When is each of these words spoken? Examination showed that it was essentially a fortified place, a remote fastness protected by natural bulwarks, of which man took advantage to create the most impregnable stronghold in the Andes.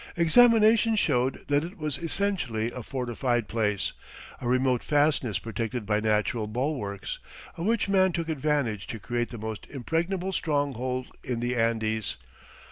Examination 0.17 0.95
showed 0.95 1.45
that 1.47 1.63
it 1.63 1.77
was 1.77 1.99
essentially 1.99 2.71
a 2.71 2.81
fortified 2.81 3.47
place, 3.47 3.93
a 4.41 4.47
remote 4.47 4.83
fastness 4.83 5.37
protected 5.37 5.85
by 5.85 5.99
natural 5.99 6.47
bulwarks, 6.47 7.19
of 7.55 7.67
which 7.67 7.87
man 7.87 8.11
took 8.11 8.27
advantage 8.27 8.87
to 8.87 8.97
create 8.99 9.29
the 9.29 9.37
most 9.37 9.67
impregnable 9.69 10.33
stronghold 10.33 11.15
in 11.23 11.39
the 11.39 11.55
Andes. 11.55 12.17